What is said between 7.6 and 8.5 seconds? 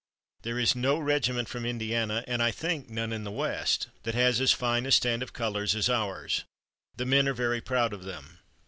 proud of them."